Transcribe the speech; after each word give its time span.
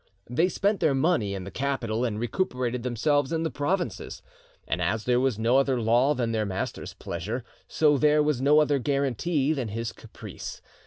They 0.27 0.49
spent 0.49 0.79
their 0.79 0.95
money 0.95 1.35
in 1.35 1.43
the 1.43 1.51
capital, 1.51 2.03
and 2.05 2.19
recuperated 2.19 2.81
themselves 2.81 3.31
in 3.31 3.43
the 3.43 3.51
provinces. 3.51 4.23
And 4.67 4.81
as 4.81 5.03
there 5.03 5.19
was 5.19 5.37
no 5.37 5.59
other 5.59 5.79
law 5.79 6.15
than 6.15 6.31
their 6.31 6.43
master's 6.43 6.95
pleasure, 6.95 7.43
so 7.67 7.99
there, 7.99 8.23
was 8.23 8.41
no 8.41 8.61
other 8.61 8.79
guarantee 8.79 9.53
than 9.53 9.67
his 9.67 9.91
caprice. 9.91 10.59